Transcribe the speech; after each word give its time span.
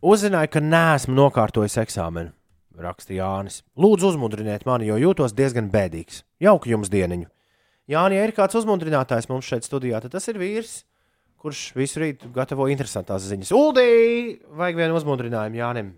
Uzzināju, 0.00 0.48
ka 0.48 0.60
neesmu 0.64 1.12
nokārtojis 1.12 1.74
eksāmenu, 1.82 2.30
raksta 2.80 3.12
Jānis. 3.12 3.58
Lūdzu, 3.76 4.14
uzmundriniet 4.14 4.64
mani, 4.64 4.86
jo 4.88 4.96
jūtos 4.96 5.34
diezgan 5.36 5.68
bēdīgs. 5.68 6.22
Jauku 6.40 6.70
jums 6.72 6.88
dieniņu! 6.88 7.28
Jānis, 7.90 8.16
ja 8.16 8.24
ir 8.24 8.32
kāds 8.32 8.56
uzmundrinātājs 8.56 9.28
mums 9.28 9.44
šeit 9.44 9.68
studijā, 9.68 10.00
tad 10.00 10.14
tas 10.14 10.24
ir 10.32 10.40
vīrs, 10.40 10.78
kurš 11.36 11.66
visu 11.76 12.00
rītu 12.00 12.30
gatavo 12.32 12.70
interesantas 12.72 13.28
ziņas. 13.28 13.52
Uldī! 13.52 13.90
Vajag 14.56 14.80
vienu 14.80 14.96
uzmundrinājumu 14.96 15.60
Jānim! 15.60 15.92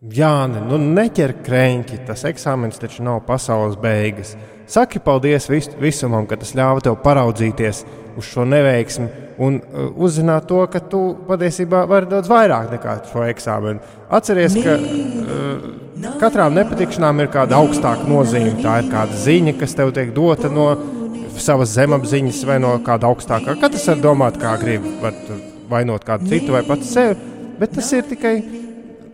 Jā, 0.00 0.46
nu 0.48 0.78
neķer 0.80 1.34
krēķi. 1.44 1.98
Tas 2.08 2.22
eksāmenis 2.24 2.80
taču 2.80 3.02
nav 3.04 3.18
pasaules 3.26 3.76
beigas. 3.76 4.32
Saki 4.70 5.00
paldies 5.04 5.44
vis, 5.50 5.66
visumam, 5.76 6.24
ka 6.30 6.38
tas 6.40 6.54
ļāva 6.56 6.80
tev 6.80 6.96
paraudzīties 7.02 7.82
uz 8.16 8.30
šo 8.30 8.46
neveiksmi 8.48 9.08
un 9.44 9.58
uh, 9.60 9.90
uzzināt 10.00 10.46
to, 10.48 10.62
ka 10.72 10.80
tu 10.80 11.00
patiesībā 11.28 11.82
vari 11.90 12.08
daudz 12.08 12.30
vairāk 12.32 12.70
nekā 12.72 12.94
šo 13.10 13.26
eksāmenu. 13.28 13.82
Atceries, 14.16 14.56
ka 14.64 14.78
uh, 14.80 15.68
katrām 16.22 16.56
nepatikšanām 16.56 17.20
ir 17.20 17.28
kāda 17.34 17.60
augstāka 17.60 18.08
nozīme. 18.08 18.56
Tā 18.64 18.78
ir 18.80 18.88
kāda 18.94 19.20
ziņa, 19.26 19.56
kas 19.60 19.76
tev 19.76 19.92
tiek 19.98 20.14
dota 20.16 20.48
no 20.48 20.70
savas 21.36 21.74
zemapziņas 21.76 22.40
vai 22.48 22.56
no 22.64 22.72
kāda 22.88 23.12
augstākā. 23.12 23.58
Katrs 23.60 23.84
var 23.92 24.00
domāt, 24.08 24.40
kā 24.40 24.56
grib, 24.64 24.88
var 25.04 25.20
vainot 25.68 26.08
kādu 26.08 26.32
citu 26.32 26.56
vai 26.56 26.64
pats 26.64 26.88
sevi, 26.96 27.20
bet 27.60 27.76
tas 27.76 27.92
ir 27.96 28.08
tikai 28.08 28.34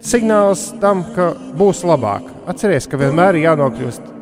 signāls 0.07 0.69
tam, 0.83 1.05
ka 1.17 1.33
būs 1.59 1.83
labāk. 1.87 2.29
Atcerieties, 2.51 2.91
ka 2.91 3.01
vienmēr 3.01 3.39
ir 3.39 3.51
jānokļūst 3.51 4.13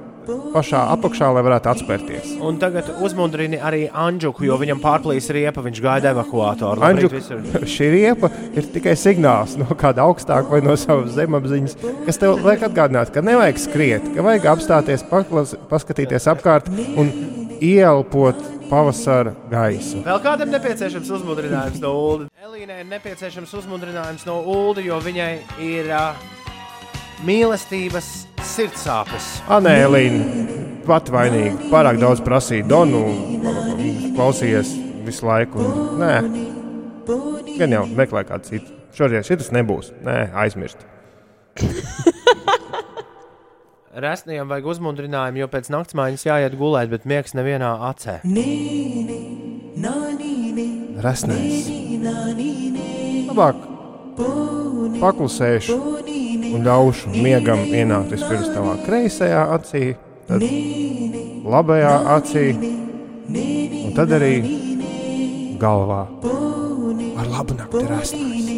pašā 0.55 0.80
apakšā, 0.95 1.29
lai 1.34 1.42
varētu 1.45 1.70
atspērties. 1.73 2.30
Un 2.45 2.59
tagad 2.62 2.88
uzmundrini 3.05 3.59
arī 3.61 3.84
Anģuku, 3.91 4.47
jo 4.48 4.56
viņam 4.61 4.80
pārplīs 4.83 5.28
riepa, 5.34 5.65
viņš 5.65 5.80
gaida 5.84 6.15
evakuātoru. 6.15 6.80
Labrīt, 6.80 7.05
Anģu, 7.05 7.11
visur. 7.12 7.66
šī 7.75 7.91
riepa 7.92 8.30
ir 8.55 8.70
tikai 8.75 8.97
signāls 8.98 9.59
no 9.61 9.69
kāda 9.78 10.06
augstāka 10.06 10.55
vai 10.55 10.62
no 10.65 10.77
savas 10.80 11.15
zemapziņas, 11.19 11.78
kas 12.09 12.20
tev 12.23 12.41
liek 12.47 12.64
atgādināt, 12.69 13.12
ka 13.14 13.25
nevajag 13.25 13.62
skriet, 13.66 14.11
ka 14.16 14.27
vajag 14.27 14.50
apstāties, 14.55 15.06
paklas, 15.11 15.56
paskatīties 15.70 16.31
apkārt 16.33 16.70
un 16.72 17.12
ieelpot 17.62 18.41
pavasara 18.70 19.34
gaisu. 19.50 20.02
Vēl 20.06 20.20
kādam 20.24 20.52
nepieciešams 20.55 21.10
uzmundrinājums 21.19 21.80
no 21.83 21.92
Ulu. 21.98 22.28
Elīnai 22.44 22.80
ir 22.83 22.88
nepieciešams 22.91 23.52
uzmundrinājums 23.60 24.24
no 24.28 24.41
Ulu, 24.42 24.83
jo 24.84 24.98
viņai 25.05 25.33
ir 25.64 25.91
uh, 25.92 26.16
mīlestības 27.27 28.10
sirdsāpes. 28.55 29.28
Anē, 29.52 29.77
Elīna, 29.86 30.47
pat 30.88 31.10
vainīga. 31.12 31.69
Pārāk 31.72 32.00
daudz 32.02 32.25
prasīja 32.25 32.66
Donu, 32.69 33.05
klausījies 34.16 34.75
visu 35.05 35.28
laiku. 35.28 35.60
Un, 35.64 36.02
nē, 36.02 36.14
gan 37.58 37.78
jau 37.78 37.84
meklē 37.92 38.27
kādu 38.28 38.55
citu. 38.55 38.80
Šodien 38.94 39.27
šis 39.27 39.50
nebūs. 39.55 39.92
Nē, 40.06 40.19
aizmirst. 40.44 40.84
Resnijam 43.95 44.48
vajag 44.50 44.67
uzmundrinājumu, 44.73 45.39
jo 45.39 45.47
pēc 45.53 45.69
naktsmaiņas 45.70 46.25
jāiet 46.27 46.55
gulēt, 46.59 46.89
bet 46.91 47.05
miegs 47.06 47.34
nevienā 47.39 47.69
acē. 47.92 48.17
Resnēs. 51.05 51.69
Labāk 53.28 53.61
paklusēšu 54.98 55.78
un 56.56 56.67
ļaušu 56.67 57.15
miegam 57.15 57.62
ienākt 57.70 58.17
vispirms 58.17 58.50
tavā 58.56 58.75
kreisajā 58.83 59.47
acī, 59.61 59.84
tad 60.27 60.42
labajā 61.55 61.95
acī, 62.19 62.45
un 62.59 63.95
tad 63.95 64.19
arī 64.19 64.34
galvā. 65.62 66.03
Ar 67.15 67.31
labu 67.31 67.62
nakti 67.62 67.87
resnēs. 67.95 68.55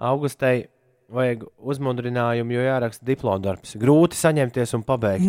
Augustei 0.00 0.64
vajag 1.10 1.44
uzmundrinājumu, 1.58 2.54
jo 2.54 2.64
jāraksta 2.64 3.06
diploma 3.06 3.40
darbs. 3.42 3.74
Grūti 3.80 4.18
saņemties 4.18 4.74
un 4.78 4.84
pabeigt. 4.86 5.26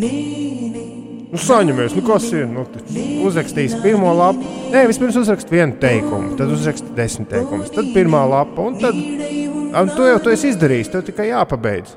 Nu, 1.32 1.40
saņemies, 1.40 1.96
nu 1.96 2.04
kas 2.06 2.28
ir? 2.36 2.44
Nu, 2.50 2.66
uzrakstīs 3.26 3.74
pirmo 3.82 4.12
lapu. 4.14 4.44
Nē, 4.72 4.84
vispirms 4.90 5.16
uzrakst 5.22 5.50
vienu 5.52 5.78
teikumu, 5.82 6.36
tad 6.38 6.52
uzrakst 6.52 6.92
desmit 6.96 7.32
teikumus, 7.32 7.72
tad 7.74 7.88
pirmā 7.96 8.22
lapa, 8.28 8.68
un 8.68 8.78
tad 8.80 8.96
un 8.96 9.92
to 9.96 10.06
jau 10.06 10.20
tu 10.22 10.32
esi 10.34 10.52
izdarījis. 10.52 10.92
Tev 10.92 11.06
tikai 11.08 11.30
jāpabeidz. 11.32 11.96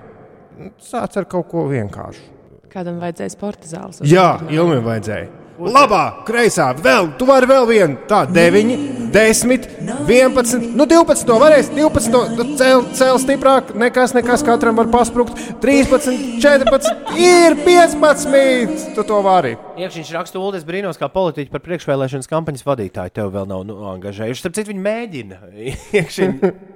Nu, 0.56 0.72
Sāc 0.81 1.19
ar 1.19 1.28
kaut 1.29 1.50
ko 1.51 1.68
vienkāršu. 1.69 2.31
Kādam 2.72 2.97
vajadzēja 3.03 3.31
sporta 3.35 3.69
zāles? 3.69 4.01
Jā, 4.07 4.38
Ilmai 4.51 4.79
vajadzēja. 4.84 5.28
Labā, 5.56 6.01
kreisā, 6.28 6.74
vēl, 6.84 7.13
tu 7.19 7.28
vari 7.29 7.47
vēl 7.47 7.68
vienu. 7.69 8.01
Tā, 8.09 8.25
9, 8.28 8.74
10, 9.16 9.68
11, 10.09 10.76
nu 10.76 10.86
12. 10.92 11.24
To 11.30 11.38
varēs, 11.40 11.70
12. 11.72 12.12
Nu, 12.36 12.46
cel, 12.59 12.84
cel 13.00 13.20
stiprāk, 13.24 13.72
nekas, 13.80 14.12
nekas 14.18 14.44
katram 14.44 14.76
var 14.76 14.90
pasprukt. 14.92 15.40
13, 15.64 16.42
14, 16.44 17.06
ir 17.16 17.56
15. 17.64 18.90
Tu 18.98 19.06
to 19.08 19.20
vari. 19.24 19.54
Iekšņš 19.80 20.12
raksta, 20.18 20.42
Ulu, 20.42 20.58
es 20.59 20.66
brīnos, 20.68 21.00
kā 21.00 21.08
politiķi 21.12 21.54
par 21.54 21.64
priekšvēlēšanas 21.64 22.28
kampaņas 22.31 22.68
vadītāju 22.68 23.14
tev 23.16 23.31
vēl 23.36 23.48
nav 23.48 23.64
nu, 23.70 23.78
angažējuši. 23.94 24.42
Starp 24.44 24.58
citu, 24.59 24.74
viņi 24.74 24.84
mēģina. 24.84 25.40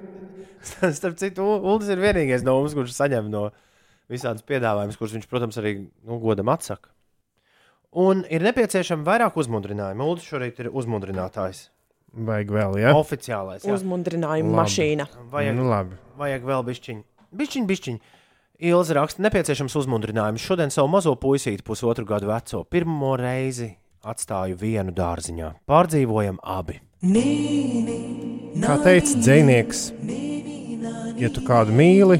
Starp 0.98 1.18
citu, 1.20 1.44
Ulas 1.44 1.90
ir 1.92 2.00
vienīgais 2.00 2.44
no 2.46 2.56
mums, 2.58 2.76
kurš 2.76 2.94
saņem 2.96 3.28
no 3.32 3.50
visādas 4.10 4.44
piedāvājumus, 4.48 4.96
kurus 4.96 5.16
viņš, 5.16 5.28
protams, 5.28 5.60
arī 5.60 5.74
nu, 5.84 6.16
godam 6.22 6.48
atsaka. 6.52 6.88
Un 8.00 8.24
ir 8.30 8.44
nepieciešama 8.46 9.04
vairāk 9.06 9.36
uzmundrinājumu. 9.40 10.08
Ulas 10.08 10.24
šorīt 10.24 10.60
ir 10.62 10.72
uzmundrinātājs. 10.72 11.66
Vajag 12.14 12.48
vēl, 12.50 12.78
ja? 12.82 12.94
Oficiālais. 12.98 13.62
jā. 13.64 13.74
Uzmundrinājuma 13.76 14.50
Labi. 14.50 14.56
mašīna. 14.62 15.06
Vajag, 15.30 15.54
Nu, 15.56 15.68
labi. 15.70 15.94
vajag 16.18 16.42
vēl 16.42 16.64
bišķiņu. 16.66 17.02
Bišķiņ, 17.36 17.66
bišķiņ. 17.70 18.00
Ilza 18.60 18.94
raksta, 18.98 19.22
nepieciešams 19.22 19.76
uzmundrinājums. 19.78 20.42
Šodien 20.44 20.70
savu 20.70 20.88
mazo 20.88 21.14
puisīti, 21.16 21.62
pusotru 21.64 22.04
gadu 22.04 22.26
veco, 22.28 22.64
pirmo 22.64 23.14
reizi 23.16 23.70
atstāju 24.04 24.56
vienu 24.58 24.92
dārziņā. 24.92 25.52
Pārdzīvojam 25.68 26.36
abi. 26.42 26.80
Kā 28.60 28.74
teica 28.84 29.16
dzinieks, 29.22 29.92
ja 31.16 31.30
tu 31.32 31.40
kādu 31.46 31.72
mīli, 31.72 32.18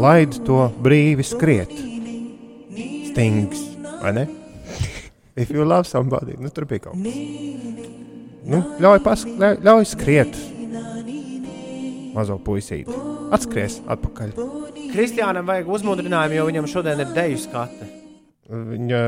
laid 0.00 0.38
to 0.46 0.70
brīvi 0.80 1.24
skriet. 1.26 1.68
Stings, 3.10 3.60
vai 4.00 4.12
ne? 4.12 4.24
If 5.36 5.50
you 5.50 5.64
love 5.66 5.84
somebody, 5.86 6.36
nu 6.38 6.48
tur 6.48 6.64
bija 6.64 6.86
kaut 6.88 6.94
kas. 6.94 8.13
Nu, 8.44 8.60
ļauj, 8.82 9.00
pask, 9.04 9.28
ļauj, 9.40 9.60
ļauj 9.64 9.86
skriet. 9.88 10.36
Mazo 12.14 12.36
puisīti. 12.44 12.94
Atskries 13.34 13.80
atpakaļ. 13.90 14.34
Kristiānam 14.92 15.48
vajag 15.48 15.70
uzmundrinājumu, 15.78 16.36
jo 16.38 16.44
viņam 16.50 16.68
šodien 16.70 17.00
ir 17.02 17.14
deju 17.16 17.40
skate. 17.42 17.88
Viņa 18.52 19.00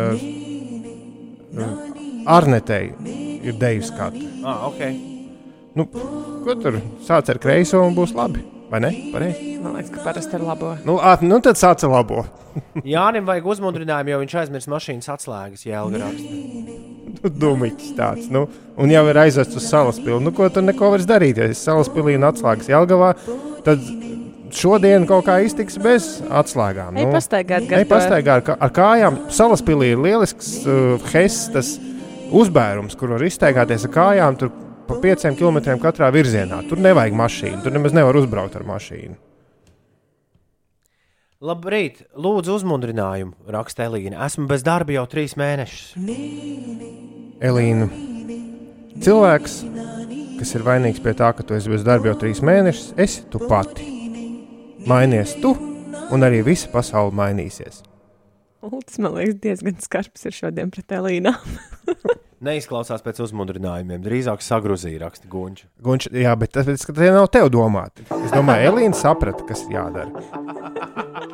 Arnetei 2.26 2.90
ir 3.46 3.60
deju 3.60 3.84
skati. 3.86 4.24
Ah, 4.42 4.66
ok. 4.66 4.80
Nu, 5.76 5.86
ko 6.42 6.56
tur 6.58 6.80
sāc 7.04 7.28
ar 7.30 7.38
kreiso 7.42 7.84
un 7.84 7.94
būs 7.96 8.16
labi? 8.16 8.42
Vai 8.70 8.80
ne? 8.82 8.90
Pareizi. 9.12 9.52
Man 9.62 9.76
liekas, 9.76 9.92
ka 9.94 10.02
parasti 10.08 10.38
ir 10.38 10.42
labo. 10.46 10.72
Nu, 10.88 10.96
at, 10.98 11.22
nu 11.22 11.38
tad 11.44 11.60
sāc 11.60 11.84
ar 11.86 11.92
labo. 11.92 12.24
Jānim 12.96 13.28
vajag 13.28 13.46
uzmundrinājumu, 13.52 14.14
jo 14.14 14.22
viņš 14.24 14.38
aizmirst 14.42 14.72
mašīnas 14.72 15.12
atslēgas, 15.12 15.66
jēlga 15.68 16.10
Nu, 17.22 17.30
Dumiķis 17.42 17.94
tāds. 17.96 18.26
Nu, 18.32 18.46
un 18.76 18.90
jau 18.92 19.02
ir 19.10 19.18
aizvests 19.24 19.56
uz 19.58 19.66
salas 19.70 19.98
pilsētu. 20.00 20.22
Nu, 20.26 20.32
ko 20.36 20.48
tur 20.52 20.64
neko 20.66 20.90
vairs 20.94 21.06
darīt? 21.08 21.38
Ja 21.40 21.48
salas 21.56 21.88
pilī 21.92 22.14
un 22.18 22.26
atslēgas 22.28 22.68
Jelgavā, 22.70 23.12
tad 23.66 23.82
šodien 24.56 25.06
kaut 25.08 25.26
kā 25.26 25.38
iztiks 25.44 25.78
bez 25.82 26.06
atslēgām. 26.28 26.96
Ej 27.02 27.08
pastaigāt 27.14 27.66
gar 27.70 27.82
Ej 27.82 27.88
pastaigāt 27.90 28.36
ar, 28.38 28.44
kā- 28.46 28.58
ar 28.68 28.74
kājām. 28.76 29.18
Salas 29.34 29.62
pilī 29.66 29.92
ir 29.94 30.02
lielisks 30.04 30.52
uh, 30.66 30.96
hestas 31.12 31.74
uzbērums, 32.30 32.96
kur 32.98 33.14
var 33.16 33.24
izteigāties 33.26 33.88
ar 33.88 33.94
kājām. 33.96 34.38
Tur 34.40 34.52
pa 34.86 34.98
pieciem 35.02 35.34
kilometriem 35.38 35.80
katrā 35.82 36.12
virzienā. 36.14 36.60
Tur 36.70 36.78
nevajag 36.78 37.16
mašīnu. 37.18 37.62
Tur 37.64 37.74
nemaz 37.74 37.96
nevar 37.96 38.16
uzbraukt 38.20 38.54
ar 38.60 38.66
mašīnu. 38.68 39.16
Labrīt, 41.46 41.98
lūdzu 42.16 42.54
uzmundrinājumu, 42.56 43.34
raksta 43.52 43.84
Elīna. 43.90 44.22
Esmu 44.24 44.46
bez 44.48 44.64
darba 44.64 44.94
jau 44.96 45.04
trīs 45.12 45.34
mēnešus. 45.36 45.92
Elīna, 47.36 47.84
cilvēks, 49.04 49.56
kas 50.38 50.52
ir 50.56 50.62
vainīgs 50.64 51.02
pie 51.04 51.12
tā, 51.18 51.28
ka 51.36 51.44
tu 51.44 51.56
esi 51.56 51.68
bez 51.68 51.84
darba 51.84 52.08
jau 52.08 52.14
trīs 52.22 52.40
mēnešus, 52.40 52.94
esi 52.96 53.26
tu 53.32 53.42
pati. 53.44 53.84
Mainies 54.88 55.34
tu, 55.42 55.52
un 56.14 56.24
arī 56.24 56.40
visa 56.46 56.70
pasaule 56.72 57.12
mainīsies. 57.16 57.82
Ultis, 58.64 58.96
man 59.02 59.18
liekas, 59.18 59.36
diezgan 59.42 59.76
skarbs 59.84 60.24
ir 60.26 60.34
šodien 60.34 60.72
pret 60.72 60.96
Elīnu. 60.96 61.34
Neizklausās 62.46 63.04
pēc 63.04 63.20
uzmundrinājumiem, 63.26 64.00
drīzāk 64.04 64.40
sagrozīja, 64.44 65.02
raksta 65.04 65.28
Gunča. 65.28 65.68
Gunč, 65.84 66.08
jā, 66.12 66.32
bet 66.40 66.56
tas, 66.56 66.68
tas 66.68 66.88
tie 66.88 67.12
nav 67.12 67.28
tev 67.32 67.50
domāti. 67.52 68.08
Es 68.22 68.32
domāju, 68.32 68.72
Elīna 68.72 68.96
saprata, 68.96 69.44
kas 69.48 69.64
jādara. 69.72 70.08